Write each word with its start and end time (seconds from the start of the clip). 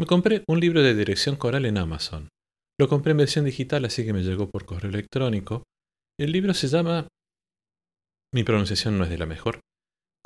Me 0.00 0.06
compré 0.06 0.44
un 0.48 0.60
libro 0.60 0.82
de 0.82 0.94
dirección 0.94 1.36
coral 1.36 1.66
en 1.66 1.76
Amazon. 1.76 2.30
Lo 2.80 2.88
compré 2.88 3.10
en 3.10 3.18
versión 3.18 3.44
digital, 3.44 3.84
así 3.84 4.02
que 4.02 4.14
me 4.14 4.22
llegó 4.22 4.48
por 4.48 4.64
correo 4.64 4.88
electrónico. 4.88 5.64
El 6.18 6.32
libro 6.32 6.54
se 6.54 6.68
llama... 6.68 7.06
Mi 8.34 8.42
pronunciación 8.42 8.96
no 8.96 9.04
es 9.04 9.10
de 9.10 9.18
la 9.18 9.26
mejor. 9.26 9.60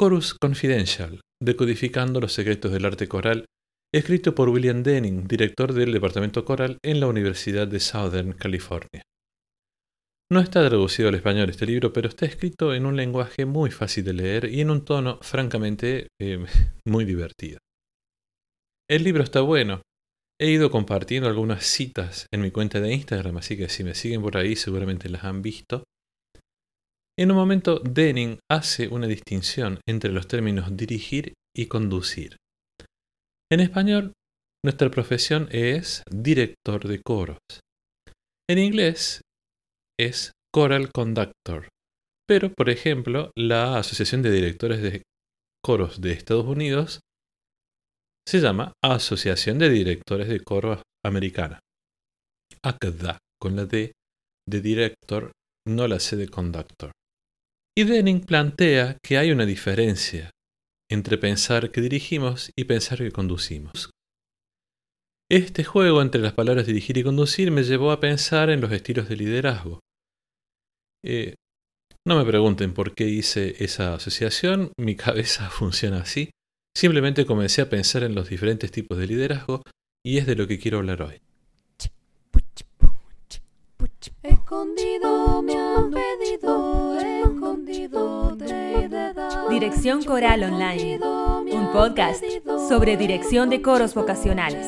Chorus 0.01 0.35
Confidential, 0.35 1.23
decodificando 1.43 2.21
los 2.21 2.33
secretos 2.33 2.71
del 2.71 2.85
arte 2.85 3.09
coral, 3.09 3.47
escrito 3.93 4.33
por 4.37 4.49
William 4.49 4.85
Denning, 4.85 5.27
director 5.27 5.73
del 5.73 5.91
Departamento 5.91 6.45
Coral 6.45 6.79
en 6.85 7.01
la 7.01 7.09
Universidad 7.09 7.67
de 7.67 7.81
Southern 7.81 8.35
California. 8.35 9.03
No 10.31 10.39
está 10.39 10.65
traducido 10.69 11.09
al 11.09 11.17
español 11.17 11.51
este 11.51 11.67
libro, 11.67 11.93
pero 11.93 12.09
está 12.09 12.27
escrito 12.27 12.75
en 12.75 12.87
un 12.87 12.95
lenguaje 12.95 13.45
muy 13.45 13.73
fácil 13.73 14.05
de 14.05 14.13
leer 14.13 14.45
y 14.45 14.61
en 14.61 14.71
un 14.71 14.85
tono 14.85 15.19
francamente 15.21 16.07
eh, 16.21 16.47
muy 16.87 17.05
divertido. 17.05 17.59
El 18.89 19.05
libro 19.05 19.23
está 19.23 19.41
bueno, 19.41 19.83
He 20.41 20.51
ido 20.51 20.71
compartiendo 20.71 21.29
algunas 21.29 21.65
citas 21.65 22.27
en 22.33 22.41
mi 22.41 22.51
cuenta 22.51 22.81
de 22.81 22.93
Instagram, 22.93 23.37
así 23.37 23.57
que 23.57 23.69
si 23.69 23.85
me 23.85 23.95
siguen 23.95 24.21
por 24.21 24.37
ahí 24.37 24.57
seguramente 24.57 25.09
las 25.09 25.23
han 25.25 25.43
visto. 25.43 25.85
En 27.17 27.31
un 27.31 27.37
momento, 27.37 27.79
Denning 27.79 28.41
hace 28.51 28.89
una 28.89 29.07
distinción 29.07 29.79
entre 29.89 30.11
los 30.11 30.27
términos 30.27 30.77
dirigir 30.77 31.35
y 31.57 31.67
conducir. 31.67 32.37
En 33.53 33.61
español, 33.61 34.13
nuestra 34.65 34.91
profesión 34.91 35.49
es 35.53 36.03
director 36.11 36.89
de 36.89 37.01
coros. 37.01 37.39
En 38.51 38.59
inglés 38.59 39.21
es 40.01 40.33
choral 40.55 40.91
conductor. 40.93 41.69
Pero, 42.27 42.53
por 42.53 42.71
ejemplo, 42.71 43.31
la 43.39 43.79
Asociación 43.79 44.23
de 44.23 44.33
Directores 44.33 44.83
de 44.83 45.03
Coros 45.65 46.01
de 46.01 46.13
Estados 46.13 46.47
Unidos 46.47 47.01
se 48.27 48.41
llama 48.41 48.73
Asociación 48.83 49.59
de 49.59 49.71
Directores 49.71 50.29
de 50.29 50.41
Coro 50.41 50.83
Americana. 51.05 51.61
ACDA, 52.63 53.19
con 53.41 53.57
la 53.57 53.67
D 53.67 53.93
de 54.47 54.61
director, 54.61 55.33
no 55.67 55.89
la 55.89 55.99
C 55.99 56.17
de 56.17 56.29
conductor. 56.29 56.93
Y 57.77 57.85
Denning 57.85 58.21
plantea 58.21 58.99
que 59.03 59.19
hay 59.19 59.33
una 59.33 59.47
diferencia 59.47 60.31
entre 60.91 61.19
pensar 61.19 61.71
que 61.71 61.81
dirigimos 61.81 62.51
y 62.57 62.65
pensar 62.65 62.99
que 62.99 63.11
conducimos. 63.11 63.91
Este 65.31 65.65
juego 65.65 66.03
entre 66.03 66.21
las 66.21 66.35
palabras 66.35 66.67
dirigir 66.67 66.99
y 66.99 67.03
conducir 67.03 67.51
me 67.51 67.65
llevó 67.65 67.91
a 67.91 68.01
pensar 68.01 68.51
en 68.51 68.61
los 68.61 68.71
estilos 68.71 69.09
de 69.09 69.17
liderazgo. 69.17 69.81
Eh, 71.03 71.35
no 72.07 72.17
me 72.19 72.25
pregunten 72.25 72.75
por 72.75 72.95
qué 72.95 73.09
hice 73.09 73.65
esa 73.65 73.95
asociación, 73.95 74.73
mi 74.79 74.95
cabeza 74.97 75.49
funciona 75.51 76.03
así. 76.03 76.31
Simplemente 76.77 77.25
comencé 77.25 77.63
a 77.63 77.71
pensar 77.71 78.03
en 78.03 78.17
los 78.17 78.29
diferentes 78.29 78.73
tipos 78.73 78.99
de 78.99 79.07
liderazgo 79.07 79.63
y 80.03 80.19
es 80.19 80.27
de 80.27 80.35
lo 80.35 80.49
que 80.49 80.59
quiero 80.59 80.79
hablar 80.79 81.03
hoy. 81.03 81.21
Dirección 89.51 90.03
Coral 90.03 90.43
Online, 90.43 90.99
un 90.99 91.71
podcast 91.73 92.25
sobre 92.69 92.97
dirección 92.97 93.51
de 93.51 93.63
coros 93.63 93.95
vocacionales. 93.95 94.67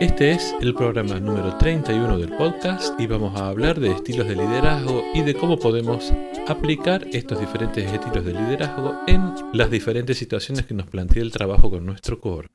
Este 0.00 0.30
es 0.30 0.54
el 0.62 0.72
programa 0.72 1.20
número 1.20 1.58
31 1.58 2.16
del 2.16 2.34
podcast 2.34 2.98
y 2.98 3.06
vamos 3.06 3.38
a 3.38 3.48
hablar 3.48 3.78
de 3.78 3.90
estilos 3.90 4.26
de 4.26 4.34
liderazgo 4.34 5.04
y 5.12 5.20
de 5.20 5.34
cómo 5.34 5.58
podemos 5.58 6.10
aplicar 6.48 7.06
estos 7.12 7.38
diferentes 7.38 7.84
estilos 7.84 8.24
de 8.24 8.32
liderazgo 8.32 8.94
en 9.06 9.34
las 9.52 9.70
diferentes 9.70 10.16
situaciones 10.16 10.64
que 10.64 10.72
nos 10.72 10.86
plantea 10.86 11.22
el 11.22 11.30
trabajo 11.30 11.70
con 11.70 11.84
nuestro 11.84 12.18
core. 12.18 12.48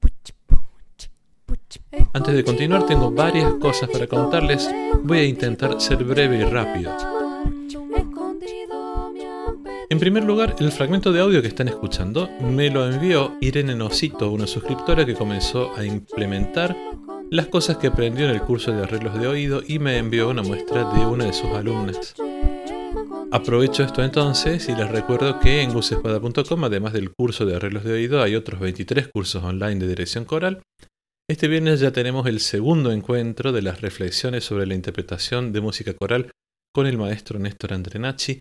Antes 2.14 2.34
de 2.34 2.44
continuar 2.44 2.88
tengo 2.88 3.12
varias 3.12 3.54
cosas 3.56 3.92
para 3.92 4.08
contarles, 4.08 4.68
voy 5.04 5.20
a 5.20 5.26
intentar 5.26 5.80
ser 5.80 6.04
breve 6.04 6.38
y 6.38 6.44
rápido. 6.46 6.98
En 9.88 10.00
primer 10.00 10.24
lugar, 10.24 10.56
el 10.58 10.72
fragmento 10.72 11.14
de 11.14 11.22
audio 11.22 11.44
que 11.44 11.48
están 11.48 11.68
escuchando 11.68 12.28
me 12.42 12.72
lo 12.72 12.92
envió 12.92 13.34
Irene 13.40 13.76
Nosito, 13.76 14.32
una 14.32 14.48
suscriptora 14.48 15.06
que 15.06 15.14
comenzó 15.14 15.72
a 15.78 15.86
implementar 15.86 16.76
las 17.30 17.48
cosas 17.48 17.78
que 17.78 17.88
aprendió 17.88 18.26
en 18.26 18.32
el 18.32 18.42
curso 18.42 18.72
de 18.72 18.84
arreglos 18.84 19.20
de 19.20 19.28
oído 19.28 19.62
y 19.66 19.80
me 19.80 19.98
envió 19.98 20.30
una 20.30 20.44
muestra 20.44 20.92
de 20.94 21.06
una 21.06 21.26
de 21.26 21.34
sus 21.34 21.50
alumnas. 21.52 22.16
Aprovecho 23.32 23.84
esto 23.84 24.04
entonces 24.04 24.70
y 24.70 24.76
les 24.76 24.90
recuerdo 24.90 25.40
que 25.40 25.62
en 25.62 25.74
gusespada.com, 25.74 26.64
además 26.64 26.94
del 26.94 27.12
curso 27.14 27.46
de 27.46 27.56
arreglos 27.56 27.84
de 27.84 27.94
oído, 27.94 28.22
hay 28.22 28.36
otros 28.36 28.60
23 28.60 29.10
cursos 29.10 29.44
online 29.44 29.76
de 29.76 29.88
dirección 29.88 30.26
coral. 30.26 30.62
Este 31.30 31.48
viernes 31.48 31.80
ya 31.80 31.92
tenemos 31.92 32.28
el 32.28 32.40
segundo 32.40 32.92
encuentro 32.92 33.52
de 33.52 33.64
las 33.64 33.82
reflexiones 33.82 34.44
sobre 34.44 34.68
la 34.68 34.76
interpretación 34.76 35.52
de 35.52 35.62
música 35.62 35.94
coral 35.94 36.32
con 36.74 36.86
el 36.86 36.98
maestro 36.98 37.40
Néstor 37.40 37.74
Andrenacci, 37.74 38.40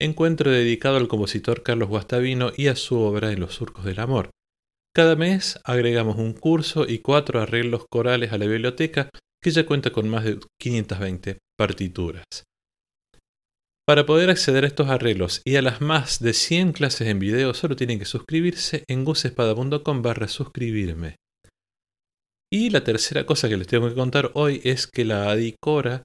encuentro 0.00 0.50
dedicado 0.50 0.96
al 0.96 1.08
compositor 1.08 1.62
Carlos 1.62 1.90
Guastavino 1.90 2.50
y 2.56 2.68
a 2.68 2.76
su 2.76 2.98
obra 2.98 3.32
En 3.32 3.40
los 3.40 3.54
surcos 3.54 3.84
del 3.84 4.00
amor. 4.00 4.30
Cada 4.94 5.16
mes 5.16 5.58
agregamos 5.64 6.16
un 6.16 6.34
curso 6.34 6.86
y 6.86 6.98
cuatro 6.98 7.40
arreglos 7.40 7.86
corales 7.88 8.30
a 8.32 8.38
la 8.38 8.44
biblioteca 8.44 9.08
que 9.42 9.50
ya 9.50 9.64
cuenta 9.64 9.90
con 9.90 10.06
más 10.08 10.24
de 10.24 10.38
520 10.60 11.38
partituras. 11.58 12.24
Para 13.86 14.04
poder 14.04 14.28
acceder 14.28 14.64
a 14.64 14.66
estos 14.66 14.88
arreglos 14.90 15.40
y 15.44 15.56
a 15.56 15.62
las 15.62 15.80
más 15.80 16.20
de 16.20 16.34
100 16.34 16.72
clases 16.72 17.08
en 17.08 17.18
video 17.18 17.54
solo 17.54 17.74
tienen 17.74 17.98
que 17.98 18.04
suscribirse 18.04 18.84
en 18.86 19.04
gusespada.com 19.04 20.02
barra 20.02 20.28
suscribirme. 20.28 21.16
Y 22.52 22.68
la 22.68 22.84
tercera 22.84 23.24
cosa 23.24 23.48
que 23.48 23.56
les 23.56 23.66
tengo 23.66 23.88
que 23.88 23.94
contar 23.94 24.30
hoy 24.34 24.60
es 24.62 24.86
que 24.86 25.06
la 25.06 25.30
ADICORA, 25.30 26.02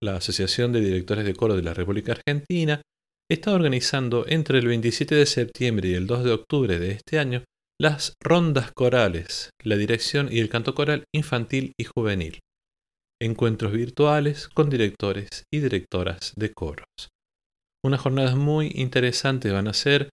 la 0.00 0.16
Asociación 0.16 0.72
de 0.72 0.80
Directores 0.80 1.24
de 1.24 1.34
Coro 1.34 1.56
de 1.56 1.62
la 1.62 1.74
República 1.74 2.12
Argentina, 2.12 2.80
está 3.28 3.52
organizando 3.52 4.24
entre 4.28 4.60
el 4.60 4.68
27 4.68 5.16
de 5.16 5.26
septiembre 5.26 5.88
y 5.88 5.94
el 5.94 6.06
2 6.06 6.22
de 6.22 6.30
octubre 6.30 6.78
de 6.78 6.92
este 6.92 7.18
año 7.18 7.42
las 7.78 8.14
rondas 8.22 8.72
corales, 8.72 9.50
la 9.62 9.76
dirección 9.76 10.28
y 10.32 10.40
el 10.40 10.48
canto 10.48 10.74
coral 10.74 11.04
infantil 11.14 11.72
y 11.78 11.84
juvenil. 11.84 12.40
Encuentros 13.20 13.72
virtuales 13.72 14.48
con 14.48 14.70
directores 14.70 15.44
y 15.52 15.60
directoras 15.60 16.32
de 16.36 16.52
coros. 16.52 16.86
Unas 17.84 18.00
jornadas 18.00 18.36
muy 18.36 18.72
interesantes 18.74 19.52
van 19.52 19.68
a 19.68 19.74
ser 19.74 20.08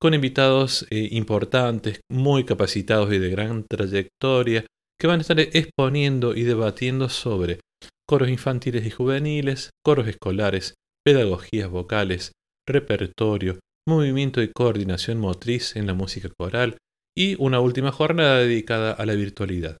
con 0.00 0.12
invitados 0.12 0.86
eh, 0.90 1.08
importantes, 1.12 2.00
muy 2.10 2.44
capacitados 2.44 3.12
y 3.12 3.18
de 3.18 3.30
gran 3.30 3.64
trayectoria, 3.64 4.66
que 5.00 5.06
van 5.06 5.20
a 5.20 5.22
estar 5.22 5.40
exponiendo 5.40 6.34
y 6.34 6.42
debatiendo 6.42 7.08
sobre 7.08 7.60
coros 8.08 8.28
infantiles 8.28 8.84
y 8.86 8.90
juveniles, 8.90 9.70
coros 9.84 10.08
escolares, 10.08 10.74
pedagogías 11.04 11.70
vocales, 11.70 12.32
repertorio, 12.68 13.58
movimiento 13.88 14.42
y 14.42 14.50
coordinación 14.52 15.18
motriz 15.18 15.76
en 15.76 15.86
la 15.86 15.94
música 15.94 16.28
coral, 16.36 16.76
y 17.16 17.36
una 17.38 17.60
última 17.60 17.92
jornada 17.92 18.38
dedicada 18.38 18.92
a 18.92 19.06
la 19.06 19.14
virtualidad. 19.14 19.78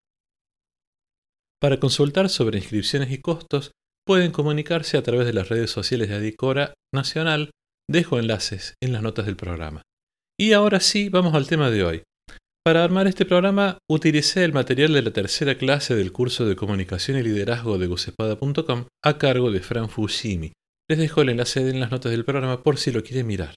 Para 1.60 1.80
consultar 1.80 2.28
sobre 2.28 2.58
inscripciones 2.58 3.10
y 3.10 3.18
costos, 3.18 3.72
pueden 4.06 4.32
comunicarse 4.32 4.96
a 4.96 5.02
través 5.02 5.26
de 5.26 5.32
las 5.32 5.48
redes 5.48 5.70
sociales 5.70 6.08
de 6.08 6.16
Adicora 6.16 6.74
Nacional. 6.94 7.50
Dejo 7.90 8.18
enlaces 8.18 8.74
en 8.82 8.92
las 8.92 9.02
notas 9.02 9.26
del 9.26 9.36
programa. 9.36 9.82
Y 10.38 10.52
ahora 10.52 10.80
sí, 10.80 11.08
vamos 11.08 11.34
al 11.34 11.46
tema 11.46 11.70
de 11.70 11.84
hoy. 11.84 12.02
Para 12.64 12.82
armar 12.82 13.06
este 13.06 13.26
programa 13.26 13.78
utilicé 13.90 14.42
el 14.42 14.54
material 14.54 14.94
de 14.94 15.02
la 15.02 15.10
tercera 15.10 15.56
clase 15.56 15.94
del 15.94 16.12
curso 16.12 16.46
de 16.46 16.56
comunicación 16.56 17.18
y 17.18 17.22
liderazgo 17.22 17.76
de 17.76 17.86
gusespada.com 17.86 18.86
a 19.02 19.18
cargo 19.18 19.50
de 19.50 19.60
Fran 19.60 19.90
Fushimi. 19.90 20.52
Les 20.88 20.98
dejo 20.98 21.22
el 21.22 21.30
enlace 21.30 21.60
en 21.60 21.80
las 21.80 21.90
notas 21.90 22.12
del 22.12 22.24
programa 22.24 22.62
por 22.62 22.78
si 22.78 22.90
lo 22.90 23.02
quieren 23.02 23.26
mirar. 23.26 23.54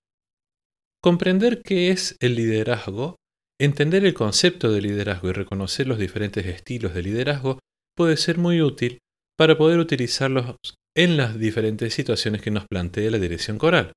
Comprender 1.01 1.61
qué 1.61 1.91
es 1.91 2.17
el 2.19 2.35
liderazgo 2.35 3.15
Entender 3.59 4.05
el 4.05 4.13
concepto 4.13 4.71
de 4.71 4.81
liderazgo 4.81 5.29
y 5.29 5.33
reconocer 5.33 5.87
los 5.87 5.97
diferentes 5.97 6.45
estilos 6.45 6.93
de 6.93 7.01
liderazgo 7.01 7.59
puede 7.95 8.15
ser 8.15 8.37
muy 8.37 8.61
útil 8.61 8.99
para 9.35 9.57
poder 9.57 9.79
utilizarlos 9.79 10.55
en 10.95 11.17
las 11.17 11.39
diferentes 11.39 11.93
situaciones 11.93 12.41
que 12.41 12.51
nos 12.51 12.67
plantea 12.67 13.09
la 13.09 13.17
dirección 13.17 13.57
coral. 13.57 13.93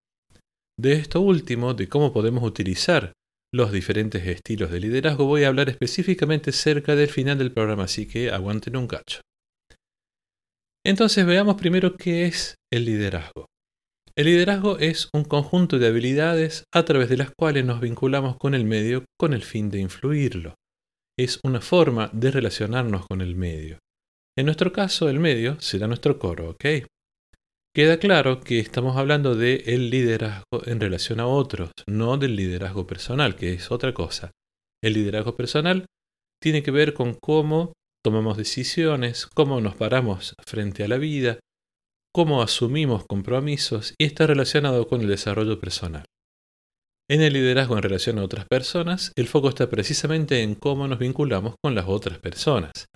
De 0.79 0.93
esto 0.93 1.21
último, 1.21 1.75
de 1.75 1.89
cómo 1.89 2.13
podemos 2.13 2.43
utilizar 2.43 3.13
los 3.53 3.71
diferentes 3.71 4.27
estilos 4.27 4.71
de 4.71 4.81
liderazgo, 4.81 5.27
voy 5.27 5.45
a 5.45 5.49
hablar 5.49 5.69
específicamente 5.69 6.53
cerca 6.53 6.95
del 6.97 7.09
final 7.09 7.37
del 7.37 7.53
programa, 7.53 7.85
así 7.85 8.07
que 8.07 8.31
aguanten 8.31 8.77
un 8.77 8.87
cacho. 8.87 9.21
Entonces 10.87 11.27
veamos 11.27 11.57
primero 11.57 11.97
qué 11.97 12.25
es 12.25 12.55
el 12.73 12.87
liderazgo. 12.87 13.50
El 14.17 14.27
liderazgo 14.27 14.77
es 14.79 15.09
un 15.15 15.25
conjunto 15.25 15.79
de 15.79 15.87
habilidades 15.87 16.65
a 16.75 16.85
través 16.85 17.09
de 17.09 17.17
las 17.17 17.31
cuales 17.31 17.65
nos 17.65 17.81
vinculamos 17.81 18.37
con 18.37 18.55
el 18.55 18.65
medio 18.65 19.05
con 19.19 19.33
el 19.33 19.43
fin 19.43 19.71
de 19.71 19.81
influirlo. 19.81 20.55
Es 21.19 21.39
una 21.45 21.61
forma 21.61 22.11
de 22.13 22.31
relacionarnos 22.31 23.07
con 23.07 23.21
el 23.21 23.37
medio. 23.37 23.79
En 24.37 24.47
nuestro 24.47 24.73
caso, 24.73 25.09
el 25.09 25.21
medio 25.21 25.61
será 25.61 25.87
nuestro 25.87 26.19
coro, 26.19 26.51
¿ok? 26.51 26.65
Queda 27.75 27.99
claro 27.99 28.41
que 28.41 28.59
estamos 28.59 28.97
hablando 28.97 29.37
de 29.37 29.63
el 29.67 29.91
liderazgo 29.91 30.67
en 30.67 30.81
relación 30.81 31.21
a 31.21 31.27
otros, 31.27 31.71
no 31.87 32.17
del 32.17 32.35
liderazgo 32.35 32.87
personal, 32.87 33.37
que 33.37 33.53
es 33.53 33.71
otra 33.71 33.95
cosa. 33.95 34.33
El 34.83 34.95
liderazgo 34.95 35.37
personal 35.37 35.87
tiene 36.43 36.65
que 36.65 36.73
ver 36.73 36.95
con 36.95 37.15
cómo 37.15 37.75
tomamos 38.05 38.37
decisiones, 38.37 39.27
cómo 39.27 39.61
nos 39.61 39.77
paramos 39.77 40.35
frente 40.45 40.83
a 40.83 40.89
la 40.89 40.99
vida, 40.99 41.39
cómo 42.13 42.43
asumimos 42.43 43.05
compromisos 43.07 43.95
y 43.99 44.05
está 44.05 44.27
relacionado 44.27 44.89
con 44.89 45.01
el 45.01 45.09
desarrollo 45.09 45.61
personal. 45.61 46.05
En 47.09 47.23
el 47.23 47.33
liderazgo 47.33 47.77
en 47.77 47.83
relación 47.83 48.19
a 48.19 48.25
otras 48.25 48.47
personas, 48.47 49.13
el 49.17 49.27
foco 49.27 49.49
está 49.49 49.69
precisamente 49.69 50.43
en 50.43 50.55
cómo 50.55 50.87
nos 50.87 50.99
vinculamos 50.99 51.57
con 51.63 51.75
las 51.75 51.87
otras 51.89 52.19
personas. 52.19 52.87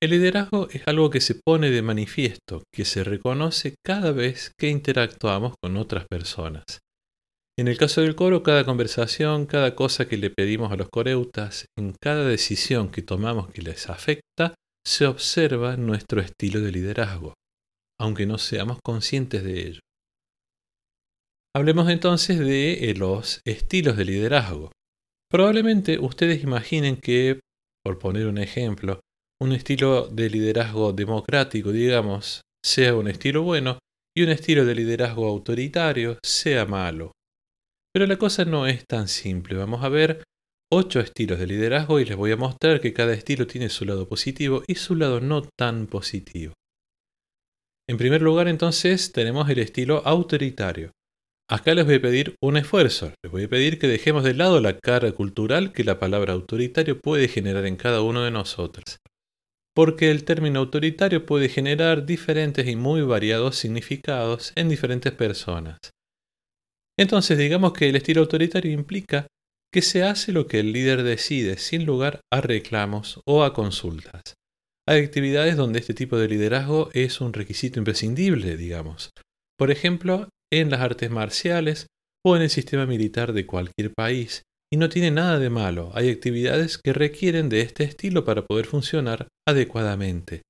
El 0.00 0.10
liderazgo 0.10 0.68
es 0.70 0.82
algo 0.86 1.10
que 1.10 1.20
se 1.20 1.34
pone 1.34 1.70
de 1.70 1.82
manifiesto, 1.82 2.64
que 2.72 2.84
se 2.84 3.04
reconoce 3.04 3.74
cada 3.84 4.12
vez 4.12 4.52
que 4.58 4.68
interactuamos 4.68 5.54
con 5.62 5.76
otras 5.76 6.06
personas. 6.08 6.64
En 7.58 7.68
el 7.68 7.76
caso 7.76 8.00
del 8.00 8.16
coro, 8.16 8.42
cada 8.42 8.64
conversación, 8.64 9.46
cada 9.46 9.74
cosa 9.76 10.08
que 10.08 10.16
le 10.16 10.30
pedimos 10.30 10.72
a 10.72 10.76
los 10.76 10.88
coreutas, 10.88 11.66
en 11.78 11.94
cada 12.00 12.24
decisión 12.24 12.90
que 12.90 13.02
tomamos 13.02 13.50
que 13.50 13.62
les 13.62 13.90
afecta, 13.90 14.54
se 14.84 15.06
observa 15.06 15.76
nuestro 15.76 16.20
estilo 16.20 16.60
de 16.60 16.72
liderazgo, 16.72 17.34
aunque 18.02 18.26
no 18.26 18.36
seamos 18.38 18.78
conscientes 18.84 19.44
de 19.44 19.66
ello. 19.66 19.80
Hablemos 21.54 21.88
entonces 21.88 22.38
de 22.38 22.90
eh, 22.90 22.94
los 22.94 23.40
estilos 23.44 23.96
de 23.96 24.04
liderazgo. 24.04 24.72
Probablemente 25.30 25.98
ustedes 25.98 26.42
imaginen 26.42 26.96
que, 26.96 27.40
por 27.84 27.98
poner 27.98 28.26
un 28.26 28.38
ejemplo, 28.38 29.00
un 29.40 29.52
estilo 29.52 30.08
de 30.08 30.30
liderazgo 30.30 30.92
democrático, 30.92 31.72
digamos, 31.72 32.40
sea 32.64 32.94
un 32.94 33.08
estilo 33.08 33.42
bueno 33.42 33.78
y 34.16 34.22
un 34.22 34.30
estilo 34.30 34.64
de 34.64 34.74
liderazgo 34.74 35.28
autoritario 35.28 36.18
sea 36.24 36.66
malo. 36.66 37.12
Pero 37.92 38.06
la 38.06 38.16
cosa 38.16 38.44
no 38.44 38.66
es 38.66 38.84
tan 38.86 39.08
simple. 39.08 39.56
Vamos 39.56 39.84
a 39.84 39.88
ver 39.88 40.22
ocho 40.72 41.00
estilos 41.00 41.38
de 41.38 41.46
liderazgo 41.46 42.00
y 42.00 42.06
les 42.06 42.16
voy 42.16 42.32
a 42.32 42.36
mostrar 42.36 42.80
que 42.80 42.92
cada 42.92 43.12
estilo 43.12 43.46
tiene 43.46 43.68
su 43.68 43.84
lado 43.84 44.08
positivo 44.08 44.62
y 44.66 44.76
su 44.76 44.96
lado 44.96 45.20
no 45.20 45.42
tan 45.42 45.86
positivo. 45.86 46.54
En 47.92 47.98
primer 47.98 48.22
lugar, 48.22 48.48
entonces, 48.48 49.12
tenemos 49.12 49.50
el 49.50 49.58
estilo 49.58 50.00
autoritario. 50.06 50.92
Acá 51.46 51.74
les 51.74 51.84
voy 51.84 51.96
a 51.96 52.00
pedir 52.00 52.36
un 52.42 52.56
esfuerzo. 52.56 53.12
Les 53.22 53.30
voy 53.30 53.44
a 53.44 53.48
pedir 53.50 53.78
que 53.78 53.86
dejemos 53.86 54.24
de 54.24 54.32
lado 54.32 54.62
la 54.62 54.78
cara 54.78 55.12
cultural 55.12 55.74
que 55.74 55.84
la 55.84 55.98
palabra 55.98 56.32
autoritario 56.32 56.98
puede 56.98 57.28
generar 57.28 57.66
en 57.66 57.76
cada 57.76 58.00
uno 58.00 58.22
de 58.22 58.30
nosotros 58.30 58.96
porque 59.74 60.10
el 60.10 60.24
término 60.24 60.60
autoritario 60.60 61.26
puede 61.26 61.50
generar 61.50 62.06
diferentes 62.06 62.66
y 62.66 62.76
muy 62.76 63.02
variados 63.02 63.56
significados 63.56 64.52
en 64.54 64.70
diferentes 64.70 65.12
personas. 65.12 65.78
Entonces 66.98 67.36
digamos 67.38 67.72
que 67.74 67.88
el 67.88 67.96
estilo 67.96 68.22
autoritario 68.22 68.72
implica 68.72 69.26
que 69.72 69.82
se 69.82 70.02
hace 70.02 70.32
lo 70.32 70.46
que 70.46 70.60
el 70.60 70.72
líder 70.72 71.02
decide 71.02 71.56
sin 71.58 71.84
lugar 71.86 72.20
a 72.30 72.40
reclamos 72.40 73.20
o 73.26 73.44
a 73.44 73.54
consultas. 73.54 74.34
Hay 74.88 75.02
actividades 75.02 75.56
donde 75.56 75.78
este 75.78 75.94
tipo 75.94 76.16
de 76.18 76.28
liderazgo 76.28 76.90
es 76.92 77.20
un 77.20 77.32
requisito 77.32 77.78
imprescindible, 77.78 78.56
digamos. 78.56 79.10
Por 79.58 79.70
ejemplo, 79.70 80.28
en 80.52 80.70
las 80.70 80.80
artes 80.80 81.10
marciales 81.10 81.86
o 82.24 82.36
en 82.36 82.42
el 82.42 82.50
sistema 82.50 82.86
militar 82.86 83.32
de 83.32 83.46
cualquier 83.46 83.92
país, 83.96 84.42
y 84.72 84.78
no 84.78 84.88
tiene 84.88 85.10
nada 85.10 85.38
de 85.38 85.50
malo. 85.50 85.90
Hay 85.94 86.08
actividades 86.10 86.78
que 86.78 86.94
requieren 86.94 87.50
de 87.50 87.60
este 87.60 87.84
estilo 87.84 88.24
para 88.24 88.46
poder 88.46 88.64
funcionar 88.64 89.28
adecuadamente. 89.46 90.42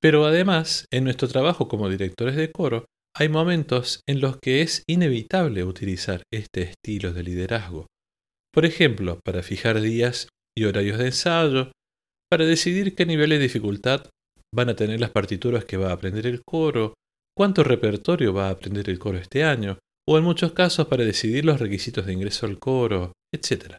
Pero 0.00 0.24
además, 0.24 0.86
en 0.92 1.04
nuestro 1.04 1.26
trabajo 1.26 1.66
como 1.66 1.88
directores 1.88 2.36
de 2.36 2.52
coro, 2.52 2.84
hay 3.16 3.28
momentos 3.28 4.00
en 4.08 4.20
los 4.20 4.38
que 4.38 4.62
es 4.62 4.84
inevitable 4.88 5.64
utilizar 5.64 6.22
este 6.32 6.62
estilo 6.62 7.12
de 7.12 7.22
liderazgo. 7.24 7.86
Por 8.52 8.64
ejemplo, 8.64 9.18
para 9.24 9.42
fijar 9.42 9.80
días 9.80 10.28
y 10.56 10.64
horarios 10.64 10.98
de 10.98 11.06
ensayo, 11.06 11.72
para 12.34 12.46
decidir 12.46 12.96
qué 12.96 13.06
nivel 13.06 13.30
de 13.30 13.38
dificultad 13.38 14.10
van 14.52 14.68
a 14.68 14.74
tener 14.74 14.98
las 14.98 15.12
partituras 15.12 15.64
que 15.64 15.76
va 15.76 15.90
a 15.90 15.92
aprender 15.92 16.26
el 16.26 16.42
coro, 16.42 16.94
cuánto 17.32 17.62
repertorio 17.62 18.34
va 18.34 18.48
a 18.48 18.50
aprender 18.50 18.90
el 18.90 18.98
coro 18.98 19.18
este 19.18 19.44
año, 19.44 19.78
o 20.08 20.18
en 20.18 20.24
muchos 20.24 20.50
casos 20.50 20.88
para 20.88 21.04
decidir 21.04 21.44
los 21.44 21.60
requisitos 21.60 22.06
de 22.06 22.12
ingreso 22.12 22.46
al 22.46 22.58
coro, 22.58 23.12
etc. 23.32 23.76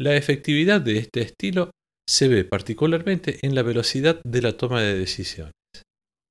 La 0.00 0.16
efectividad 0.16 0.80
de 0.80 0.96
este 0.96 1.20
estilo 1.20 1.72
se 2.08 2.28
ve 2.28 2.44
particularmente 2.44 3.38
en 3.42 3.54
la 3.54 3.60
velocidad 3.60 4.18
de 4.24 4.40
la 4.40 4.56
toma 4.56 4.80
de 4.80 4.98
decisiones. 4.98 5.52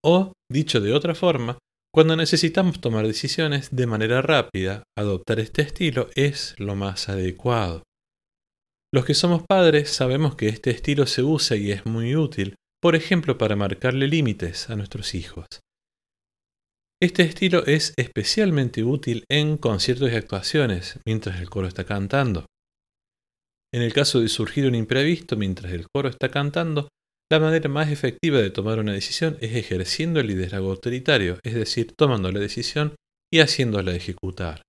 O, 0.03 0.33
dicho 0.51 0.81
de 0.81 0.91
otra 0.91 1.13
forma, 1.13 1.59
cuando 1.93 2.15
necesitamos 2.15 2.81
tomar 2.81 3.05
decisiones 3.05 3.69
de 3.75 3.85
manera 3.85 4.23
rápida, 4.23 4.81
adoptar 4.97 5.39
este 5.39 5.61
estilo 5.61 6.09
es 6.15 6.55
lo 6.57 6.75
más 6.75 7.09
adecuado. 7.09 7.83
Los 8.95 9.03
que 9.03 9.13
somos 9.13 9.43
padres 9.45 9.89
sabemos 9.89 10.37
que 10.37 10.47
este 10.47 10.69
estilo 10.69 11.05
se 11.05 11.21
usa 11.21 11.57
y 11.57 11.69
es 11.69 11.85
muy 11.85 12.15
útil, 12.15 12.55
por 12.81 12.95
ejemplo, 12.95 13.37
para 13.37 13.57
marcarle 13.57 14.07
límites 14.07 14.69
a 14.69 14.77
nuestros 14.77 15.15
hijos. 15.15 15.47
Este 17.03 17.23
estilo 17.23 17.65
es 17.65 17.93
especialmente 17.97 18.85
útil 18.85 19.25
en 19.29 19.57
conciertos 19.57 20.09
y 20.09 20.15
actuaciones 20.15 20.97
mientras 21.05 21.41
el 21.41 21.49
coro 21.49 21.67
está 21.67 21.83
cantando. 21.83 22.45
En 23.73 23.81
el 23.81 23.91
caso 23.91 24.21
de 24.21 24.29
surgir 24.29 24.65
un 24.65 24.75
imprevisto 24.75 25.35
mientras 25.35 25.73
el 25.73 25.87
coro 25.93 26.07
está 26.07 26.31
cantando, 26.31 26.87
la 27.29 27.41
manera 27.41 27.67
más 27.67 27.91
efectiva 27.91 28.37
de 28.37 28.49
tomar 28.49 28.79
una 28.79 28.93
decisión 28.93 29.37
es 29.41 29.57
ejerciendo 29.57 30.21
el 30.21 30.27
liderazgo 30.27 30.71
autoritario, 30.71 31.37
es 31.43 31.53
decir, 31.53 31.93
tomando 31.97 32.31
la 32.31 32.39
decisión 32.39 32.95
y 33.29 33.41
haciéndola 33.41 33.93
ejecutar. 33.93 34.61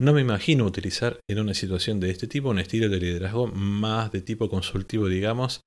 No 0.00 0.14
me 0.14 0.22
imagino 0.22 0.64
utilizar 0.64 1.20
en 1.28 1.40
una 1.40 1.52
situación 1.52 2.00
de 2.00 2.10
este 2.10 2.26
tipo 2.26 2.48
un 2.48 2.58
estilo 2.58 2.88
de 2.88 2.98
liderazgo 2.98 3.48
más 3.48 4.10
de 4.10 4.22
tipo 4.22 4.48
consultivo, 4.48 5.08
digamos, 5.08 5.60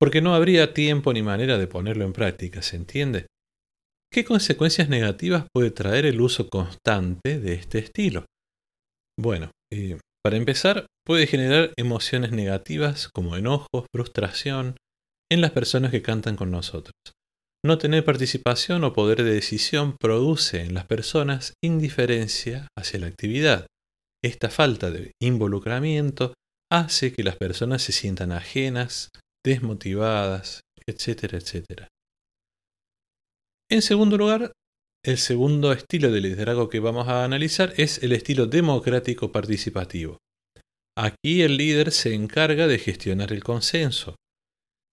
porque 0.00 0.20
no 0.20 0.34
habría 0.34 0.74
tiempo 0.74 1.12
ni 1.12 1.22
manera 1.22 1.56
de 1.56 1.68
ponerlo 1.68 2.04
en 2.04 2.12
práctica, 2.12 2.60
¿se 2.60 2.74
entiende? 2.74 3.26
¿Qué 4.12 4.24
consecuencias 4.24 4.88
negativas 4.88 5.46
puede 5.54 5.70
traer 5.70 6.06
el 6.06 6.20
uso 6.20 6.48
constante 6.48 7.38
de 7.38 7.54
este 7.54 7.78
estilo? 7.78 8.24
Bueno, 9.16 9.52
eh, 9.72 9.98
para 10.24 10.36
empezar, 10.36 10.86
puede 11.06 11.28
generar 11.28 11.72
emociones 11.78 12.32
negativas 12.32 13.08
como 13.08 13.36
enojo, 13.36 13.86
frustración 13.94 14.76
en 15.30 15.40
las 15.40 15.52
personas 15.52 15.92
que 15.92 16.02
cantan 16.02 16.34
con 16.34 16.50
nosotros. 16.50 16.92
No 17.66 17.78
tener 17.78 18.04
participación 18.04 18.84
o 18.84 18.92
poder 18.92 19.24
de 19.24 19.34
decisión 19.34 19.96
produce 19.98 20.60
en 20.60 20.72
las 20.72 20.86
personas 20.86 21.54
indiferencia 21.64 22.68
hacia 22.78 23.00
la 23.00 23.08
actividad. 23.08 23.66
Esta 24.22 24.50
falta 24.50 24.92
de 24.92 25.14
involucramiento 25.20 26.34
hace 26.70 27.12
que 27.12 27.24
las 27.24 27.34
personas 27.34 27.82
se 27.82 27.90
sientan 27.90 28.30
ajenas, 28.30 29.10
desmotivadas, 29.44 30.60
etcétera, 30.86 31.38
etcétera. 31.38 31.88
En 33.68 33.82
segundo 33.82 34.16
lugar, 34.16 34.52
el 35.04 35.18
segundo 35.18 35.72
estilo 35.72 36.12
de 36.12 36.20
liderazgo 36.20 36.68
que 36.68 36.78
vamos 36.78 37.08
a 37.08 37.24
analizar 37.24 37.72
es 37.78 38.00
el 38.04 38.12
estilo 38.12 38.46
democrático 38.46 39.32
participativo. 39.32 40.18
Aquí 40.96 41.42
el 41.42 41.56
líder 41.56 41.90
se 41.90 42.14
encarga 42.14 42.68
de 42.68 42.78
gestionar 42.78 43.32
el 43.32 43.42
consenso. 43.42 44.14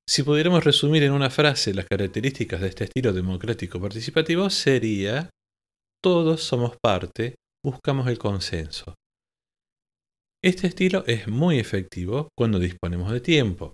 Si 0.08 0.24
pudiéramos 0.24 0.64
resumir 0.64 1.04
en 1.04 1.14
una 1.14 1.30
frase 1.30 1.74
las 1.74 1.86
características 1.86 2.62
de 2.62 2.68
este 2.68 2.84
estilo 2.86 3.14
democrático 3.14 3.80
participativo, 3.80 4.50
sería 4.50 5.30
todos 6.04 6.44
somos 6.44 6.76
parte, 6.82 7.36
buscamos 7.64 8.08
el 8.08 8.18
consenso. 8.18 8.96
Este 10.44 10.68
estilo 10.68 11.06
es 11.08 11.30
muy 11.30 11.58
efectivo 11.58 12.28
cuando 12.38 12.60
disponemos 12.60 13.14
de 13.14 13.22
tiempo. 13.22 13.72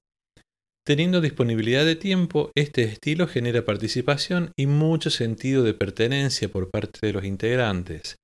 Teniendo 0.86 1.20
disponibilidad 1.20 1.84
de 1.84 1.96
tiempo, 1.96 2.52
este 2.56 2.84
estilo 2.84 3.28
genera 3.28 3.66
participación 3.66 4.52
y 4.58 4.68
mucho 4.68 5.10
sentido 5.10 5.64
de 5.64 5.74
pertenencia 5.74 6.50
por 6.50 6.70
parte 6.70 7.00
de 7.02 7.14
los 7.14 7.26
integrantes. 7.26 8.16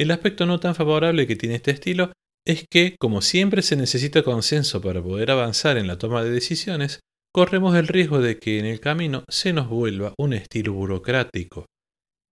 El 0.00 0.10
aspecto 0.10 0.46
no 0.46 0.58
tan 0.58 0.74
favorable 0.74 1.26
que 1.26 1.36
tiene 1.36 1.56
este 1.56 1.70
estilo 1.70 2.12
es 2.46 2.64
que, 2.70 2.96
como 2.98 3.20
siempre 3.20 3.60
se 3.60 3.76
necesita 3.76 4.22
consenso 4.22 4.80
para 4.80 5.02
poder 5.02 5.30
avanzar 5.30 5.76
en 5.76 5.86
la 5.86 5.98
toma 5.98 6.22
de 6.22 6.30
decisiones, 6.30 7.00
corremos 7.36 7.76
el 7.76 7.86
riesgo 7.86 8.22
de 8.22 8.38
que 8.38 8.58
en 8.58 8.64
el 8.64 8.80
camino 8.80 9.22
se 9.28 9.52
nos 9.52 9.68
vuelva 9.68 10.14
un 10.18 10.32
estilo 10.32 10.72
burocrático. 10.72 11.66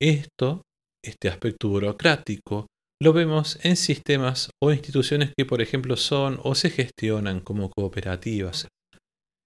Esto, 0.01 0.63
este 1.05 1.29
aspecto 1.29 1.69
burocrático, 1.69 2.69
lo 3.03 3.13
vemos 3.13 3.59
en 3.65 3.77
sistemas 3.77 4.49
o 4.63 4.73
instituciones 4.73 5.35
que, 5.37 5.45
por 5.45 5.61
ejemplo, 5.61 5.99
son 5.99 6.41
o 6.43 6.55
se 6.55 6.71
gestionan 6.71 7.41
como 7.41 7.69
cooperativas. 7.69 8.67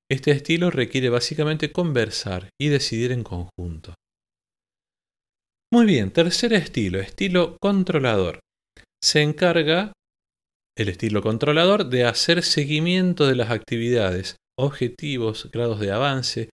Este 0.08 0.30
estilo 0.30 0.70
requiere 0.70 1.08
básicamente 1.08 1.72
conversar 1.72 2.50
y 2.60 2.68
decidir 2.68 3.10
en 3.10 3.24
conjunto. 3.24 3.94
Muy 5.72 5.86
bien, 5.86 6.12
tercer 6.12 6.52
estilo, 6.52 7.00
estilo 7.00 7.56
controlador. 7.60 8.38
Se 9.02 9.22
encarga 9.22 9.92
el 10.78 10.88
estilo 10.88 11.20
controlador 11.20 11.86
de 11.86 12.04
hacer 12.04 12.44
seguimiento 12.44 13.26
de 13.26 13.34
las 13.34 13.50
actividades, 13.50 14.36
objetivos, 14.58 15.48
grados 15.52 15.80
de 15.80 15.92
avance 15.92 16.50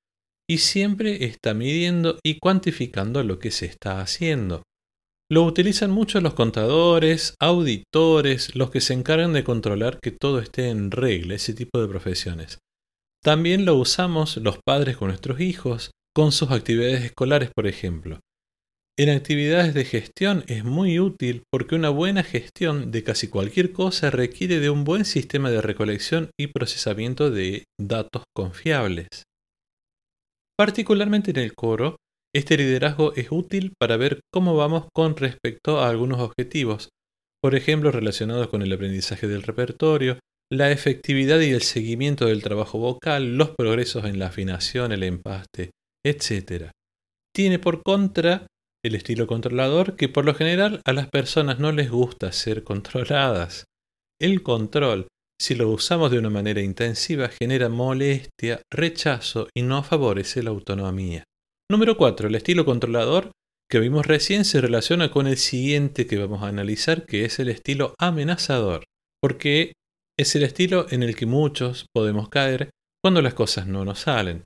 y 0.47 0.59
siempre 0.59 1.25
está 1.25 1.53
midiendo 1.53 2.19
y 2.23 2.37
cuantificando 2.39 3.23
lo 3.23 3.39
que 3.39 3.51
se 3.51 3.65
está 3.65 3.99
haciendo. 3.99 4.63
Lo 5.29 5.43
utilizan 5.43 5.89
mucho 5.89 6.21
los 6.21 6.35
contadores, 6.35 7.33
auditores, 7.39 8.55
los 8.55 8.69
que 8.69 8.79
se 8.79 8.93
encargan 8.93 9.33
de 9.33 9.43
controlar 9.43 9.99
que 9.99 10.11
todo 10.11 10.39
esté 10.39 10.69
en 10.69 10.91
regla, 10.91 11.33
ese 11.33 11.55
tipo 11.55 11.81
de 11.81 11.87
profesiones. 11.87 12.59
También 13.23 13.65
lo 13.65 13.75
usamos 13.75 14.37
los 14.37 14.59
padres 14.63 14.97
con 14.97 15.07
nuestros 15.07 15.39
hijos, 15.39 15.89
con 16.15 16.31
sus 16.31 16.51
actividades 16.51 17.03
escolares, 17.03 17.49
por 17.55 17.65
ejemplo. 17.65 18.19
En 18.97 19.09
actividades 19.09 19.73
de 19.73 19.83
gestión 19.83 20.45
es 20.47 20.63
muy 20.63 21.01
útil 21.01 21.43
porque 21.51 21.75
una 21.75 21.89
buena 21.89 22.23
gestión 22.23 22.91
de 22.91 23.03
casi 23.03 23.27
cualquier 23.27 23.73
cosa 23.73 24.09
requiere 24.09 24.61
de 24.61 24.69
un 24.69 24.85
buen 24.85 25.03
sistema 25.03 25.51
de 25.51 25.61
recolección 25.61 26.29
y 26.39 26.47
procesamiento 26.47 27.29
de 27.29 27.65
datos 27.77 28.23
confiables. 28.33 29.07
Particularmente 30.57 31.31
en 31.31 31.37
el 31.39 31.53
coro, 31.55 31.97
este 32.33 32.55
liderazgo 32.55 33.13
es 33.15 33.33
útil 33.33 33.73
para 33.77 33.97
ver 33.97 34.21
cómo 34.33 34.55
vamos 34.55 34.85
con 34.93 35.17
respecto 35.17 35.81
a 35.81 35.89
algunos 35.89 36.21
objetivos, 36.21 36.87
por 37.43 37.53
ejemplo 37.53 37.91
relacionados 37.91 38.47
con 38.47 38.61
el 38.61 38.71
aprendizaje 38.71 39.27
del 39.27 39.43
repertorio, 39.43 40.19
la 40.49 40.71
efectividad 40.71 41.41
y 41.41 41.51
el 41.51 41.63
seguimiento 41.63 42.27
del 42.27 42.41
trabajo 42.41 42.79
vocal, 42.79 43.35
los 43.35 43.49
progresos 43.49 44.05
en 44.05 44.19
la 44.19 44.27
afinación, 44.27 44.93
el 44.93 45.03
empaste, 45.03 45.71
etc. 46.05 46.71
Tiene 47.35 47.59
por 47.59 47.83
contra 47.83 48.47
el 48.85 48.93
estilo 48.93 49.25
controlador 49.25 49.95
que 49.95 50.09
por 50.09 50.25
lo 50.25 50.35
general 50.35 50.79
a 50.85 50.93
las 50.93 51.09
personas 51.09 51.57
no 51.57 51.71
les 51.71 51.89
gusta 51.89 52.31
ser 52.31 52.63
controladas. 52.63 53.65
El 54.21 54.43
control, 54.43 55.07
si 55.41 55.55
lo 55.55 55.69
usamos 55.69 56.11
de 56.11 56.19
una 56.19 56.29
manera 56.29 56.61
intensiva, 56.61 57.29
genera 57.29 57.67
molestia, 57.67 58.61
rechazo 58.71 59.47
y 59.57 59.63
no 59.63 59.81
favorece 59.81 60.43
la 60.43 60.51
autonomía. 60.51 61.23
Número 61.69 61.97
4. 61.97 62.27
El 62.27 62.35
estilo 62.35 62.63
controlador 62.63 63.31
que 63.71 63.79
vimos 63.79 64.05
recién 64.05 64.45
se 64.45 64.61
relaciona 64.61 65.09
con 65.09 65.25
el 65.25 65.37
siguiente 65.37 66.05
que 66.05 66.19
vamos 66.19 66.43
a 66.43 66.49
analizar, 66.49 67.07
que 67.07 67.25
es 67.25 67.39
el 67.39 67.49
estilo 67.49 67.95
amenazador, 67.99 68.83
porque 69.19 69.73
es 70.17 70.35
el 70.35 70.43
estilo 70.43 70.85
en 70.91 71.01
el 71.01 71.15
que 71.15 71.25
muchos 71.25 71.87
podemos 71.91 72.29
caer 72.29 72.69
cuando 73.03 73.23
las 73.23 73.33
cosas 73.33 73.65
no 73.65 73.83
nos 73.83 74.01
salen. 74.01 74.43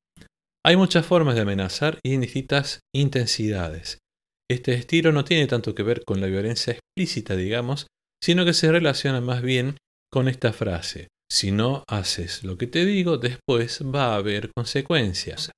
Hay 0.65 0.77
muchas 0.77 1.05
formas 1.05 1.35
de 1.35 1.41
amenazar 1.41 1.99
y 2.05 2.13
en 2.13 2.21
distintas 2.21 2.79
intensidades. 2.95 3.99
Este 4.49 4.73
estilo 4.73 5.11
no 5.11 5.23
tiene 5.23 5.47
tanto 5.47 5.75
que 5.75 5.83
ver 5.83 6.03
con 6.05 6.21
la 6.21 6.27
violencia 6.27 6.73
explícita, 6.73 7.35
digamos, 7.35 7.87
sino 8.23 8.45
que 8.45 8.53
se 8.53 8.71
relaciona 8.71 9.21
más 9.21 9.41
bien 9.41 9.77
con 10.11 10.27
esta 10.27 10.53
frase. 10.53 11.07
Si 11.31 11.51
no 11.51 11.83
haces 11.87 12.43
lo 12.43 12.57
que 12.57 12.65
te 12.65 12.85
digo, 12.85 13.17
después 13.17 13.81
va 13.83 14.13
a 14.13 14.15
haber 14.15 14.49
consecuencias. 14.55 15.51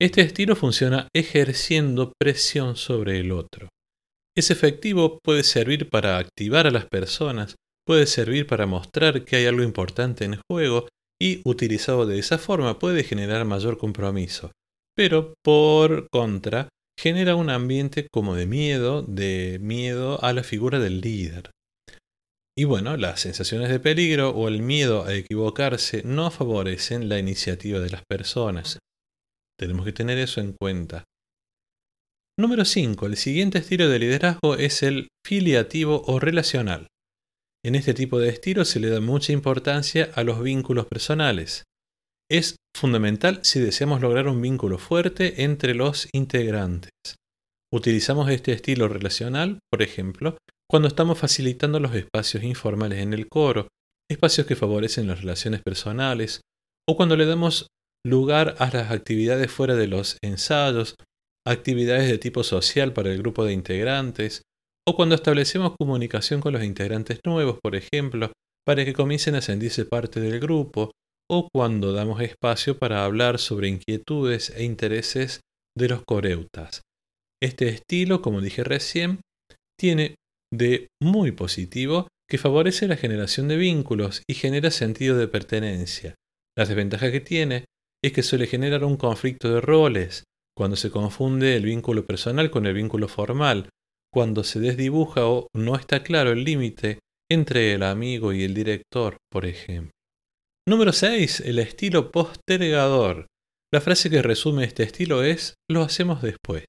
Este 0.00 0.20
estilo 0.20 0.54
funciona 0.54 1.08
ejerciendo 1.14 2.12
presión 2.20 2.76
sobre 2.76 3.20
el 3.20 3.32
otro. 3.32 3.68
Es 4.36 4.50
efectivo, 4.50 5.20
puede 5.24 5.44
servir 5.44 5.88
para 5.88 6.18
activar 6.18 6.66
a 6.66 6.70
las 6.70 6.86
personas, 6.86 7.54
puede 7.86 8.06
servir 8.06 8.46
para 8.46 8.66
mostrar 8.66 9.24
que 9.24 9.36
hay 9.36 9.46
algo 9.46 9.62
importante 9.62 10.24
en 10.24 10.40
juego 10.50 10.88
y 11.20 11.40
utilizado 11.44 12.04
de 12.06 12.18
esa 12.18 12.38
forma 12.38 12.78
puede 12.78 13.04
generar 13.04 13.44
mayor 13.44 13.78
compromiso. 13.78 14.50
Pero 14.96 15.34
por 15.42 16.08
contra, 16.10 16.68
genera 16.98 17.36
un 17.36 17.50
ambiente 17.50 18.08
como 18.12 18.34
de 18.34 18.46
miedo, 18.46 19.02
de 19.02 19.58
miedo 19.60 20.22
a 20.22 20.32
la 20.32 20.42
figura 20.42 20.78
del 20.78 21.00
líder. 21.00 21.50
Y 22.56 22.64
bueno, 22.64 22.96
las 22.96 23.20
sensaciones 23.20 23.68
de 23.68 23.80
peligro 23.80 24.30
o 24.30 24.46
el 24.46 24.62
miedo 24.62 25.04
a 25.04 25.14
equivocarse 25.14 26.02
no 26.04 26.30
favorecen 26.30 27.08
la 27.08 27.18
iniciativa 27.18 27.80
de 27.80 27.90
las 27.90 28.02
personas. 28.08 28.78
Tenemos 29.58 29.84
que 29.84 29.92
tener 29.92 30.18
eso 30.18 30.40
en 30.40 30.52
cuenta. 30.52 31.04
Número 32.38 32.64
5. 32.64 33.06
El 33.06 33.16
siguiente 33.16 33.58
estilo 33.58 33.88
de 33.88 33.98
liderazgo 33.98 34.56
es 34.56 34.82
el 34.82 35.08
filiativo 35.24 36.02
o 36.06 36.18
relacional. 36.20 36.88
En 37.64 37.74
este 37.74 37.94
tipo 37.94 38.18
de 38.18 38.28
estilo 38.28 38.64
se 38.64 38.78
le 38.78 38.90
da 38.90 39.00
mucha 39.00 39.32
importancia 39.32 40.10
a 40.14 40.22
los 40.22 40.42
vínculos 40.42 40.86
personales. 40.86 41.64
Es 42.30 42.56
fundamental 42.74 43.40
si 43.42 43.60
deseamos 43.60 44.00
lograr 44.00 44.28
un 44.28 44.40
vínculo 44.40 44.78
fuerte 44.78 45.42
entre 45.44 45.74
los 45.74 46.08
integrantes. 46.12 46.90
Utilizamos 47.72 48.30
este 48.30 48.52
estilo 48.52 48.88
relacional, 48.88 49.58
por 49.70 49.82
ejemplo, 49.82 50.38
cuando 50.70 50.88
estamos 50.88 51.18
facilitando 51.18 51.80
los 51.80 51.94
espacios 51.94 52.42
informales 52.42 53.00
en 53.00 53.12
el 53.12 53.28
coro, 53.28 53.68
espacios 54.10 54.46
que 54.46 54.56
favorecen 54.56 55.06
las 55.06 55.20
relaciones 55.20 55.60
personales, 55.62 56.40
o 56.88 56.96
cuando 56.96 57.16
le 57.16 57.26
damos 57.26 57.66
lugar 58.06 58.54
a 58.58 58.70
las 58.70 58.90
actividades 58.90 59.50
fuera 59.50 59.74
de 59.74 59.88
los 59.88 60.16
ensayos, 60.22 60.94
actividades 61.46 62.08
de 62.08 62.18
tipo 62.18 62.42
social 62.42 62.92
para 62.92 63.12
el 63.12 63.18
grupo 63.18 63.44
de 63.44 63.52
integrantes, 63.52 64.42
o 64.86 64.96
cuando 64.96 65.14
establecemos 65.14 65.74
comunicación 65.78 66.40
con 66.40 66.54
los 66.54 66.64
integrantes 66.64 67.20
nuevos, 67.24 67.58
por 67.62 67.76
ejemplo, 67.76 68.32
para 68.66 68.84
que 68.84 68.94
comiencen 68.94 69.34
a 69.34 69.42
sentirse 69.42 69.84
parte 69.84 70.20
del 70.20 70.40
grupo, 70.40 70.90
o 71.30 71.48
cuando 71.52 71.92
damos 71.92 72.20
espacio 72.20 72.78
para 72.78 73.04
hablar 73.04 73.38
sobre 73.38 73.68
inquietudes 73.68 74.50
e 74.50 74.64
intereses 74.64 75.40
de 75.76 75.88
los 75.88 76.02
coreutas. 76.04 76.82
Este 77.42 77.68
estilo, 77.68 78.22
como 78.22 78.40
dije 78.40 78.64
recién, 78.64 79.20
tiene 79.78 80.16
de 80.52 80.88
muy 81.02 81.32
positivo 81.32 82.08
que 82.28 82.38
favorece 82.38 82.88
la 82.88 82.96
generación 82.96 83.48
de 83.48 83.56
vínculos 83.56 84.22
y 84.28 84.34
genera 84.34 84.70
sentido 84.70 85.16
de 85.18 85.28
pertenencia. 85.28 86.14
Las 86.56 86.68
desventajas 86.68 87.10
que 87.10 87.20
tiene 87.20 87.64
es 88.02 88.12
que 88.12 88.22
suele 88.22 88.46
generar 88.46 88.84
un 88.84 88.96
conflicto 88.96 89.52
de 89.52 89.60
roles, 89.60 90.24
cuando 90.56 90.76
se 90.76 90.90
confunde 90.90 91.56
el 91.56 91.64
vínculo 91.64 92.06
personal 92.06 92.50
con 92.50 92.66
el 92.66 92.74
vínculo 92.74 93.08
formal, 93.08 93.68
cuando 94.12 94.44
se 94.44 94.60
desdibuja 94.60 95.26
o 95.26 95.48
no 95.54 95.74
está 95.74 96.02
claro 96.02 96.30
el 96.30 96.44
límite 96.44 97.00
entre 97.30 97.74
el 97.74 97.82
amigo 97.82 98.32
y 98.32 98.44
el 98.44 98.54
director, 98.54 99.16
por 99.30 99.46
ejemplo. 99.46 99.90
Número 100.66 100.94
6. 100.94 101.40
El 101.40 101.58
estilo 101.58 102.10
postergador. 102.10 103.26
La 103.70 103.82
frase 103.82 104.08
que 104.08 104.22
resume 104.22 104.64
este 104.64 104.82
estilo 104.82 105.22
es 105.22 105.56
lo 105.70 105.82
hacemos 105.82 106.22
después. 106.22 106.64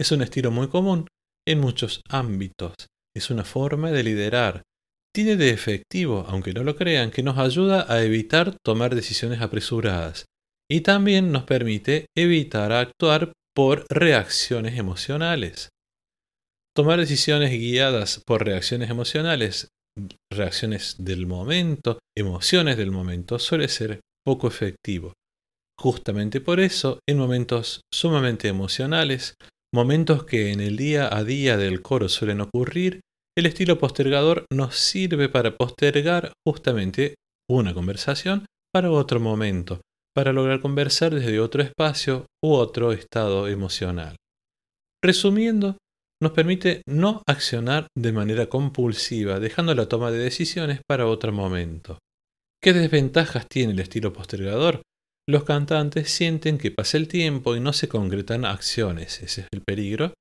Es 0.00 0.10
un 0.10 0.22
estilo 0.22 0.50
muy 0.50 0.68
común 0.68 1.06
en 1.46 1.60
muchos 1.60 2.00
ámbitos. 2.08 2.72
Es 3.14 3.28
una 3.28 3.44
forma 3.44 3.90
de 3.90 4.04
liderar. 4.04 4.62
Tiene 5.14 5.36
de 5.36 5.50
efectivo, 5.50 6.24
aunque 6.28 6.54
no 6.54 6.64
lo 6.64 6.76
crean, 6.76 7.10
que 7.10 7.22
nos 7.22 7.36
ayuda 7.36 7.84
a 7.92 8.02
evitar 8.02 8.56
tomar 8.64 8.94
decisiones 8.94 9.42
apresuradas, 9.42 10.24
y 10.70 10.80
también 10.80 11.30
nos 11.30 11.42
permite 11.42 12.06
evitar 12.16 12.72
actuar 12.72 13.32
por 13.54 13.84
reacciones 13.90 14.78
emocionales. 14.78 15.68
Tomar 16.74 16.98
decisiones 17.00 17.50
guiadas 17.50 18.22
por 18.24 18.46
reacciones 18.46 18.88
emocionales, 18.88 19.68
reacciones 20.32 20.96
del 20.98 21.26
momento, 21.26 21.98
emociones 22.20 22.76
del 22.76 22.90
momento, 22.90 23.38
suele 23.38 23.68
ser 23.68 24.00
poco 24.24 24.48
efectivo. 24.48 25.12
Justamente 25.78 26.40
por 26.40 26.60
eso, 26.60 27.00
en 27.08 27.18
momentos 27.18 27.80
sumamente 27.92 28.48
emocionales, 28.48 29.34
momentos 29.74 30.24
que 30.24 30.52
en 30.52 30.60
el 30.60 30.76
día 30.76 31.14
a 31.14 31.24
día 31.24 31.56
del 31.56 31.82
coro 31.82 32.08
suelen 32.08 32.40
ocurrir, 32.40 33.00
el 33.36 33.46
estilo 33.46 33.78
postergador 33.78 34.44
nos 34.52 34.76
sirve 34.76 35.28
para 35.28 35.56
postergar 35.56 36.32
justamente 36.46 37.14
una 37.48 37.72
conversación 37.72 38.44
para 38.72 38.90
otro 38.90 39.20
momento, 39.20 39.80
para 40.14 40.32
lograr 40.32 40.60
conversar 40.60 41.14
desde 41.14 41.40
otro 41.40 41.62
espacio 41.62 42.26
u 42.44 42.52
otro 42.52 42.92
estado 42.92 43.48
emocional. 43.48 44.16
Resumiendo, 45.02 45.78
nos 46.22 46.32
permite 46.32 46.82
no 46.86 47.22
accionar 47.26 47.86
de 47.96 48.12
manera 48.12 48.48
compulsiva, 48.48 49.40
dejando 49.40 49.74
la 49.74 49.88
toma 49.88 50.10
de 50.10 50.18
decisiones 50.18 50.80
para 50.86 51.06
otro 51.06 51.32
momento. 51.32 51.98
¿Qué 52.62 52.74
desventajas 52.74 53.46
tiene 53.48 53.72
el 53.72 53.80
estilo 53.80 54.12
postergador? 54.12 54.82
Los 55.26 55.44
cantantes 55.44 56.10
sienten 56.10 56.58
que 56.58 56.70
pasa 56.70 56.98
el 56.98 57.08
tiempo 57.08 57.56
y 57.56 57.60
no 57.60 57.72
se 57.72 57.88
concretan 57.88 58.44
acciones, 58.44 59.22
ese 59.22 59.42
es 59.42 59.48
el 59.52 59.62
peligro, 59.62 60.12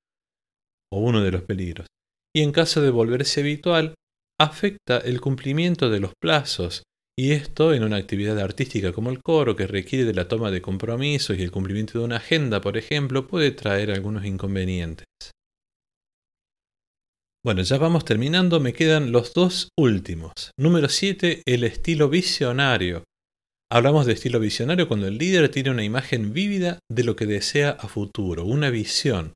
o 0.94 1.00
uno 1.00 1.22
de 1.22 1.32
los 1.32 1.44
peligros. 1.44 1.88
Y 2.34 2.44
en 2.44 2.54
caso 2.54 2.82
de 2.82 2.92
volverse 2.92 3.42
habitual, 3.42 3.96
afecta 4.40 5.00
el 5.00 5.20
cumplimiento 5.20 5.90
de 5.90 6.00
los 6.00 6.14
plazos 6.22 6.84
y 7.20 7.34
esto 7.34 7.74
en 7.74 7.84
una 7.84 7.98
actividad 7.98 8.40
artística 8.40 8.94
como 8.94 9.10
el 9.10 9.22
coro, 9.22 9.58
que 9.58 9.68
requiere 9.68 10.06
de 10.06 10.14
la 10.14 10.30
toma 10.30 10.52
de 10.52 10.62
compromisos 10.62 11.38
y 11.38 11.44
el 11.44 11.52
cumplimiento 11.52 12.00
de 12.00 12.06
una 12.06 12.18
agenda, 12.18 12.62
por 12.62 12.78
ejemplo, 12.78 13.28
puede 13.28 13.52
traer 13.52 13.92
algunos 13.92 14.24
inconvenientes. 14.24 15.06
Bueno, 17.50 17.64
ya 17.64 17.80
vamos 17.80 18.06
terminando, 18.06 18.60
me 18.60 18.74
quedan 18.74 19.12
los 19.12 19.34
dos 19.34 19.70
últimos. 19.76 20.52
Número 20.56 20.88
7, 20.88 21.42
el 21.48 21.64
estilo 21.64 22.08
visionario. 22.08 23.06
Hablamos 23.72 24.06
de 24.06 24.14
estilo 24.14 24.40
visionario 24.40 24.88
cuando 24.88 25.08
el 25.08 25.18
líder 25.18 25.50
tiene 25.50 25.72
una 25.72 25.84
imagen 25.84 26.32
vívida 26.32 26.78
de 26.92 27.04
lo 27.04 27.16
que 27.16 27.26
desea 27.26 27.72
a 27.72 27.88
futuro, 27.88 28.46
una 28.46 28.70
visión. 28.70 29.34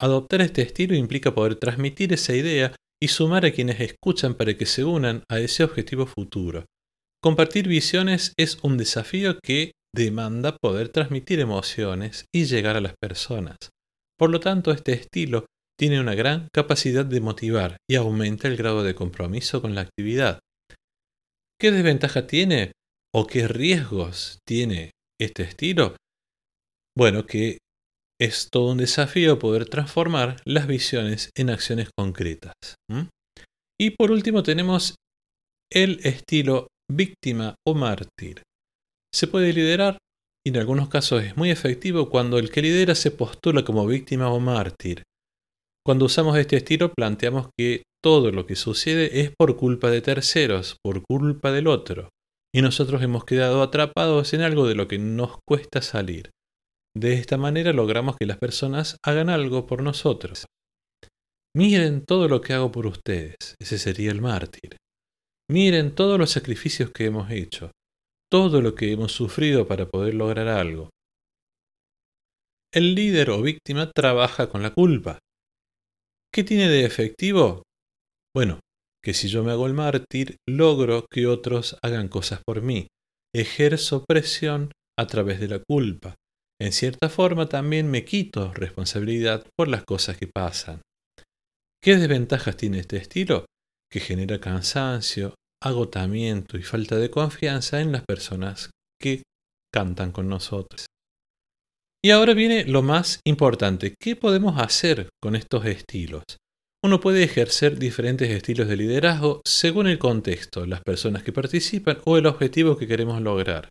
Adoptar 0.00 0.40
este 0.40 0.62
estilo 0.62 0.96
implica 0.96 1.32
poder 1.32 1.54
transmitir 1.54 2.12
esa 2.12 2.34
idea 2.34 2.74
y 3.00 3.06
sumar 3.06 3.46
a 3.46 3.52
quienes 3.52 3.78
escuchan 3.78 4.34
para 4.34 4.54
que 4.54 4.66
se 4.66 4.82
unan 4.82 5.22
a 5.30 5.38
ese 5.38 5.62
objetivo 5.62 6.06
futuro. 6.06 6.64
Compartir 7.22 7.68
visiones 7.68 8.32
es 8.36 8.58
un 8.64 8.76
desafío 8.76 9.38
que 9.40 9.70
demanda 9.94 10.56
poder 10.60 10.88
transmitir 10.88 11.38
emociones 11.38 12.24
y 12.34 12.46
llegar 12.46 12.76
a 12.76 12.80
las 12.80 12.94
personas. 13.00 13.58
Por 14.18 14.30
lo 14.30 14.40
tanto, 14.40 14.72
este 14.72 14.92
estilo 14.92 15.46
tiene 15.78 16.00
una 16.00 16.14
gran 16.14 16.48
capacidad 16.52 17.06
de 17.06 17.20
motivar 17.20 17.76
y 17.88 17.94
aumenta 17.94 18.48
el 18.48 18.56
grado 18.56 18.82
de 18.82 18.94
compromiso 18.94 19.62
con 19.62 19.74
la 19.74 19.82
actividad. 19.82 20.40
¿Qué 21.60 21.70
desventaja 21.70 22.26
tiene 22.26 22.72
o 23.14 23.26
qué 23.26 23.48
riesgos 23.48 24.38
tiene 24.46 24.90
este 25.20 25.44
estilo? 25.44 25.96
Bueno, 26.96 27.26
que 27.26 27.58
es 28.20 28.48
todo 28.50 28.72
un 28.72 28.78
desafío 28.78 29.38
poder 29.38 29.68
transformar 29.68 30.36
las 30.44 30.66
visiones 30.66 31.30
en 31.36 31.50
acciones 31.50 31.90
concretas. 31.96 32.54
Y 33.80 33.90
por 33.90 34.10
último 34.10 34.42
tenemos 34.42 34.96
el 35.72 36.00
estilo 36.02 36.66
víctima 36.90 37.54
o 37.66 37.74
mártir. 37.74 38.42
Se 39.14 39.28
puede 39.28 39.52
liderar 39.52 39.98
y 40.44 40.50
en 40.50 40.56
algunos 40.56 40.88
casos 40.88 41.22
es 41.22 41.36
muy 41.36 41.50
efectivo 41.50 42.10
cuando 42.10 42.38
el 42.38 42.50
que 42.50 42.62
lidera 42.62 42.94
se 42.94 43.10
postula 43.10 43.64
como 43.64 43.86
víctima 43.86 44.30
o 44.30 44.40
mártir. 44.40 45.02
Cuando 45.88 46.04
usamos 46.04 46.36
este 46.36 46.58
estilo 46.58 46.92
planteamos 46.92 47.48
que 47.56 47.84
todo 48.04 48.30
lo 48.30 48.44
que 48.44 48.56
sucede 48.56 49.22
es 49.22 49.32
por 49.34 49.56
culpa 49.56 49.88
de 49.88 50.02
terceros, 50.02 50.76
por 50.84 51.02
culpa 51.02 51.50
del 51.50 51.66
otro, 51.66 52.10
y 52.54 52.60
nosotros 52.60 53.00
hemos 53.00 53.24
quedado 53.24 53.62
atrapados 53.62 54.34
en 54.34 54.42
algo 54.42 54.66
de 54.68 54.74
lo 54.74 54.86
que 54.86 54.98
nos 54.98 55.38
cuesta 55.48 55.80
salir. 55.80 56.28
De 56.94 57.14
esta 57.14 57.38
manera 57.38 57.72
logramos 57.72 58.16
que 58.20 58.26
las 58.26 58.36
personas 58.36 58.98
hagan 59.02 59.30
algo 59.30 59.66
por 59.66 59.82
nosotros. 59.82 60.44
Miren 61.56 62.04
todo 62.04 62.28
lo 62.28 62.42
que 62.42 62.52
hago 62.52 62.70
por 62.70 62.86
ustedes, 62.86 63.54
ese 63.58 63.78
sería 63.78 64.10
el 64.10 64.20
mártir. 64.20 64.76
Miren 65.50 65.94
todos 65.94 66.18
los 66.18 66.28
sacrificios 66.28 66.90
que 66.90 67.06
hemos 67.06 67.30
hecho, 67.30 67.70
todo 68.30 68.60
lo 68.60 68.74
que 68.74 68.92
hemos 68.92 69.12
sufrido 69.12 69.66
para 69.66 69.88
poder 69.88 70.12
lograr 70.12 70.48
algo. 70.48 70.90
El 72.74 72.94
líder 72.94 73.30
o 73.30 73.40
víctima 73.40 73.90
trabaja 73.90 74.50
con 74.50 74.62
la 74.62 74.74
culpa. 74.74 75.18
¿Qué 76.32 76.44
tiene 76.44 76.68
de 76.68 76.84
efectivo? 76.84 77.62
Bueno, 78.34 78.60
que 79.02 79.14
si 79.14 79.28
yo 79.28 79.42
me 79.42 79.52
hago 79.52 79.66
el 79.66 79.74
mártir, 79.74 80.36
logro 80.48 81.06
que 81.10 81.26
otros 81.26 81.78
hagan 81.82 82.08
cosas 82.08 82.40
por 82.44 82.62
mí. 82.62 82.88
Ejerzo 83.34 84.04
presión 84.06 84.72
a 84.98 85.06
través 85.06 85.40
de 85.40 85.48
la 85.48 85.60
culpa. 85.60 86.14
En 86.60 86.72
cierta 86.72 87.08
forma 87.08 87.48
también 87.48 87.90
me 87.90 88.04
quito 88.04 88.52
responsabilidad 88.52 89.46
por 89.56 89.68
las 89.68 89.84
cosas 89.84 90.16
que 90.16 90.26
pasan. 90.26 90.82
¿Qué 91.82 91.96
desventajas 91.96 92.56
tiene 92.56 92.80
este 92.80 92.96
estilo? 92.96 93.46
Que 93.90 94.00
genera 94.00 94.40
cansancio, 94.40 95.34
agotamiento 95.62 96.58
y 96.58 96.62
falta 96.62 96.96
de 96.96 97.10
confianza 97.10 97.80
en 97.80 97.92
las 97.92 98.04
personas 98.04 98.70
que 99.00 99.22
cantan 99.72 100.12
con 100.12 100.28
nosotros. 100.28 100.86
Y 102.04 102.10
ahora 102.10 102.32
viene 102.32 102.64
lo 102.64 102.82
más 102.82 103.20
importante, 103.24 103.94
¿qué 104.00 104.14
podemos 104.14 104.60
hacer 104.60 105.08
con 105.20 105.34
estos 105.34 105.64
estilos? 105.66 106.22
Uno 106.84 107.00
puede 107.00 107.24
ejercer 107.24 107.76
diferentes 107.76 108.30
estilos 108.30 108.68
de 108.68 108.76
liderazgo 108.76 109.42
según 109.44 109.88
el 109.88 109.98
contexto, 109.98 110.64
las 110.64 110.80
personas 110.82 111.24
que 111.24 111.32
participan 111.32 111.98
o 112.04 112.16
el 112.16 112.26
objetivo 112.26 112.76
que 112.76 112.86
queremos 112.86 113.20
lograr. 113.20 113.68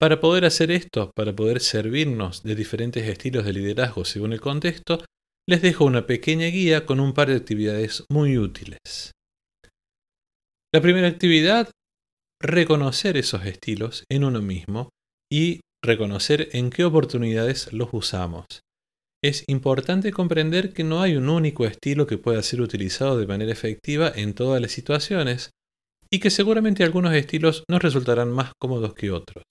Para 0.00 0.20
poder 0.20 0.44
hacer 0.44 0.70
esto, 0.70 1.10
para 1.16 1.34
poder 1.34 1.60
servirnos 1.60 2.44
de 2.44 2.54
diferentes 2.54 3.08
estilos 3.08 3.44
de 3.44 3.52
liderazgo 3.52 4.04
según 4.04 4.32
el 4.32 4.40
contexto, 4.40 5.04
les 5.48 5.60
dejo 5.60 5.84
una 5.84 6.06
pequeña 6.06 6.46
guía 6.46 6.86
con 6.86 7.00
un 7.00 7.14
par 7.14 7.28
de 7.28 7.36
actividades 7.36 8.04
muy 8.08 8.38
útiles. 8.38 8.78
La 10.72 10.80
primera 10.80 11.08
actividad, 11.08 11.68
reconocer 12.40 13.16
esos 13.16 13.44
estilos 13.44 14.04
en 14.08 14.22
uno 14.22 14.40
mismo 14.40 14.90
y 15.30 15.60
reconocer 15.84 16.48
en 16.52 16.70
qué 16.70 16.84
oportunidades 16.84 17.72
los 17.72 17.88
usamos. 17.92 18.46
Es 19.24 19.44
importante 19.46 20.12
comprender 20.12 20.72
que 20.72 20.84
no 20.84 21.02
hay 21.02 21.16
un 21.16 21.28
único 21.28 21.64
estilo 21.66 22.06
que 22.06 22.18
pueda 22.18 22.42
ser 22.42 22.60
utilizado 22.60 23.18
de 23.18 23.26
manera 23.26 23.52
efectiva 23.52 24.12
en 24.14 24.34
todas 24.34 24.60
las 24.60 24.72
situaciones 24.72 25.50
y 26.10 26.20
que 26.20 26.30
seguramente 26.30 26.84
algunos 26.84 27.14
estilos 27.14 27.64
nos 27.68 27.82
resultarán 27.82 28.30
más 28.30 28.52
cómodos 28.60 28.94
que 28.94 29.10
otros. 29.10 29.44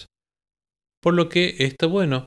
Por 1.02 1.14
lo 1.14 1.30
que 1.30 1.56
está 1.60 1.88
bueno 1.88 2.26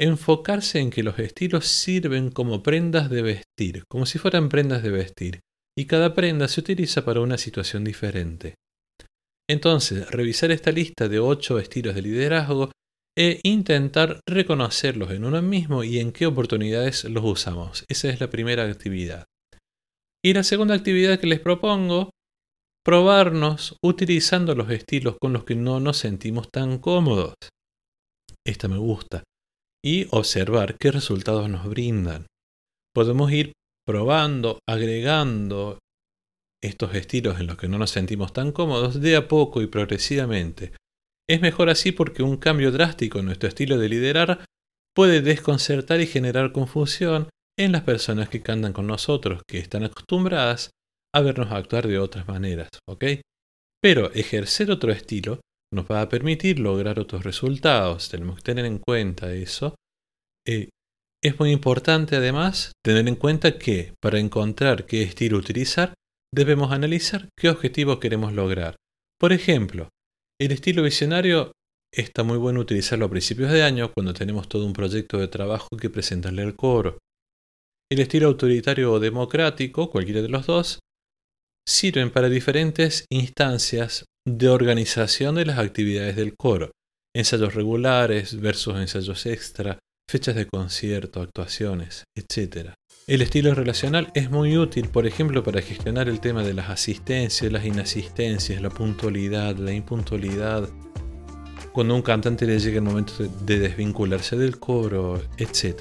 enfocarse 0.00 0.80
en 0.80 0.90
que 0.90 1.02
los 1.02 1.18
estilos 1.18 1.66
sirven 1.66 2.30
como 2.30 2.62
prendas 2.62 3.10
de 3.10 3.22
vestir, 3.22 3.84
como 3.88 4.06
si 4.06 4.18
fueran 4.18 4.48
prendas 4.48 4.82
de 4.82 4.90
vestir, 4.90 5.40
y 5.78 5.86
cada 5.86 6.14
prenda 6.14 6.48
se 6.48 6.60
utiliza 6.60 7.04
para 7.04 7.20
una 7.20 7.38
situación 7.38 7.84
diferente. 7.84 8.54
Entonces, 9.48 10.10
revisar 10.10 10.50
esta 10.50 10.72
lista 10.72 11.08
de 11.08 11.18
8 11.18 11.58
estilos 11.58 11.94
de 11.94 12.02
liderazgo 12.02 12.70
e 13.16 13.40
intentar 13.42 14.20
reconocerlos 14.28 15.10
en 15.10 15.24
uno 15.24 15.42
mismo 15.42 15.84
y 15.84 15.98
en 15.98 16.12
qué 16.12 16.26
oportunidades 16.26 17.04
los 17.04 17.24
usamos. 17.24 17.84
Esa 17.88 18.08
es 18.08 18.20
la 18.20 18.30
primera 18.30 18.64
actividad. 18.64 19.26
Y 20.24 20.34
la 20.34 20.42
segunda 20.44 20.74
actividad 20.74 21.18
que 21.18 21.26
les 21.26 21.40
propongo, 21.40 22.10
probarnos 22.84 23.76
utilizando 23.84 24.54
los 24.54 24.70
estilos 24.70 25.16
con 25.20 25.32
los 25.32 25.44
que 25.44 25.54
no 25.54 25.80
nos 25.80 25.98
sentimos 25.98 26.48
tan 26.50 26.78
cómodos 26.78 27.34
esta 28.44 28.68
me 28.68 28.78
gusta, 28.78 29.22
y 29.84 30.06
observar 30.10 30.76
qué 30.78 30.90
resultados 30.90 31.48
nos 31.48 31.66
brindan. 31.68 32.26
Podemos 32.94 33.30
ir 33.32 33.52
probando, 33.86 34.58
agregando 34.68 35.78
estos 36.62 36.94
estilos 36.94 37.40
en 37.40 37.46
los 37.46 37.56
que 37.56 37.68
no 37.68 37.78
nos 37.78 37.90
sentimos 37.90 38.32
tan 38.32 38.52
cómodos 38.52 39.00
de 39.00 39.16
a 39.16 39.28
poco 39.28 39.62
y 39.62 39.66
progresivamente. 39.66 40.72
Es 41.28 41.40
mejor 41.40 41.70
así 41.70 41.92
porque 41.92 42.22
un 42.22 42.36
cambio 42.36 42.72
drástico 42.72 43.18
en 43.18 43.26
nuestro 43.26 43.48
estilo 43.48 43.78
de 43.78 43.88
liderar 43.88 44.44
puede 44.94 45.20
desconcertar 45.20 46.00
y 46.00 46.06
generar 46.06 46.52
confusión 46.52 47.28
en 47.58 47.72
las 47.72 47.82
personas 47.82 48.28
que 48.28 48.42
cantan 48.42 48.72
con 48.72 48.86
nosotros, 48.86 49.42
que 49.48 49.58
están 49.58 49.84
acostumbradas 49.84 50.70
a 51.14 51.20
vernos 51.20 51.52
actuar 51.52 51.86
de 51.86 51.98
otras 51.98 52.26
maneras, 52.26 52.68
¿ok? 52.88 53.04
Pero 53.82 54.12
ejercer 54.12 54.70
otro 54.70 54.92
estilo 54.92 55.40
nos 55.72 55.86
va 55.86 56.02
a 56.02 56.08
permitir 56.08 56.58
lograr 56.58 56.98
otros 56.98 57.24
resultados. 57.24 58.08
Tenemos 58.08 58.36
que 58.36 58.42
tener 58.42 58.64
en 58.64 58.78
cuenta 58.78 59.32
eso. 59.32 59.74
Eh, 60.46 60.68
es 61.22 61.38
muy 61.38 61.50
importante 61.50 62.16
además 62.16 62.72
tener 62.84 63.06
en 63.08 63.16
cuenta 63.16 63.58
que 63.58 63.94
para 64.00 64.18
encontrar 64.18 64.86
qué 64.86 65.02
estilo 65.02 65.38
utilizar, 65.38 65.94
debemos 66.34 66.72
analizar 66.72 67.28
qué 67.38 67.48
objetivo 67.48 68.00
queremos 68.00 68.32
lograr. 68.32 68.76
Por 69.18 69.32
ejemplo, 69.32 69.88
el 70.44 70.50
estilo 70.50 70.82
visionario 70.82 71.52
está 71.94 72.24
muy 72.24 72.36
bueno 72.36 72.58
utilizarlo 72.58 73.04
a 73.06 73.10
principios 73.10 73.52
de 73.52 73.62
año 73.62 73.92
cuando 73.92 74.12
tenemos 74.12 74.48
todo 74.48 74.66
un 74.66 74.72
proyecto 74.72 75.18
de 75.18 75.28
trabajo 75.28 75.68
que 75.80 75.88
presentarle 75.88 76.42
al 76.42 76.56
coro. 76.56 76.98
El 77.88 78.00
estilo 78.00 78.26
autoritario 78.26 78.92
o 78.92 78.98
democrático, 78.98 79.88
cualquiera 79.88 80.20
de 80.20 80.28
los 80.28 80.46
dos, 80.46 80.80
sirven 81.68 82.10
para 82.10 82.28
diferentes 82.28 83.04
instancias 83.12 84.04
de 84.26 84.48
organización 84.48 85.36
de 85.36 85.46
las 85.46 85.60
actividades 85.60 86.16
del 86.16 86.34
coro, 86.36 86.72
ensayos 87.14 87.54
regulares 87.54 88.40
versus 88.40 88.74
ensayos 88.76 89.26
extra, 89.26 89.78
fechas 90.10 90.34
de 90.34 90.48
concierto, 90.48 91.20
actuaciones, 91.20 92.02
etc. 92.16 92.74
El 93.08 93.20
estilo 93.20 93.52
relacional 93.52 94.12
es 94.14 94.30
muy 94.30 94.56
útil, 94.56 94.88
por 94.88 95.08
ejemplo, 95.08 95.42
para 95.42 95.60
gestionar 95.60 96.08
el 96.08 96.20
tema 96.20 96.44
de 96.44 96.54
las 96.54 96.70
asistencias, 96.70 97.50
las 97.50 97.64
inasistencias, 97.64 98.62
la 98.62 98.70
puntualidad, 98.70 99.56
la 99.56 99.72
impuntualidad, 99.72 100.68
cuando 101.72 101.94
a 101.94 101.96
un 101.96 102.02
cantante 102.02 102.46
le 102.46 102.60
llega 102.60 102.76
el 102.76 102.84
momento 102.84 103.14
de 103.44 103.58
desvincularse 103.58 104.36
del 104.36 104.60
coro, 104.60 105.20
etc. 105.36 105.80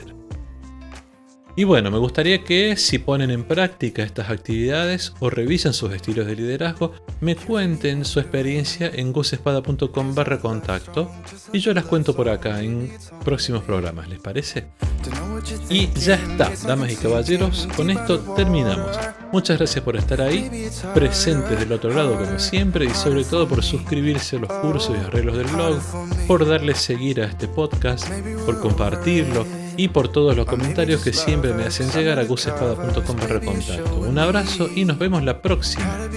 Y 1.55 1.65
bueno, 1.65 1.91
me 1.91 1.97
gustaría 1.97 2.43
que 2.43 2.77
si 2.77 2.97
ponen 2.97 3.29
en 3.29 3.43
práctica 3.43 4.03
estas 4.03 4.29
actividades 4.29 5.13
o 5.19 5.29
revisan 5.29 5.73
sus 5.73 5.91
estilos 5.91 6.25
de 6.25 6.35
liderazgo, 6.35 6.93
me 7.19 7.35
cuenten 7.35 8.05
su 8.05 8.19
experiencia 8.21 8.89
en 8.93 9.11
gusespada.com 9.11 10.15
barra 10.15 10.39
contacto 10.39 11.11
y 11.51 11.59
yo 11.59 11.73
las 11.73 11.85
cuento 11.85 12.15
por 12.15 12.29
acá 12.29 12.61
en 12.61 12.91
próximos 13.25 13.63
programas, 13.63 14.07
¿les 14.07 14.19
parece? 14.19 14.67
Y 15.69 15.89
ya 15.99 16.15
está, 16.15 16.51
damas 16.65 16.91
y 16.91 16.95
caballeros, 16.95 17.67
con 17.75 17.89
esto 17.89 18.19
terminamos. 18.35 18.97
Muchas 19.33 19.57
gracias 19.57 19.83
por 19.83 19.97
estar 19.97 20.21
ahí, 20.21 20.69
presentes 20.93 21.59
del 21.59 21.71
otro 21.73 21.93
lado 21.93 22.17
como 22.17 22.39
siempre 22.39 22.85
y 22.85 22.89
sobre 22.91 23.23
todo 23.23 23.47
por 23.47 23.63
suscribirse 23.63 24.37
a 24.37 24.39
los 24.39 24.51
cursos 24.51 24.95
y 24.95 25.05
arreglos 25.05 25.37
del 25.37 25.47
blog, 25.47 25.81
por 26.27 26.47
darle 26.47 26.75
seguir 26.75 27.21
a 27.21 27.25
este 27.25 27.47
podcast, 27.47 28.07
por 28.45 28.59
compartirlo 28.59 29.45
y 29.77 29.87
por 29.89 30.09
todos 30.09 30.35
los 30.35 30.45
comentarios 30.45 31.03
que 31.03 31.13
siempre 31.13 31.53
me 31.53 31.63
hacen 31.63 31.89
llegar 31.91 32.19
a 32.19 32.23
gusespada.com 32.23 33.17
contacto. 33.17 33.95
Un 33.95 34.17
abrazo 34.17 34.69
y 34.73 34.85
nos 34.85 34.97
vemos 34.97 35.23
la 35.23 35.41
próxima. 35.41 36.09